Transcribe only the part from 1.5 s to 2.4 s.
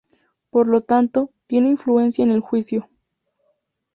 influencia en el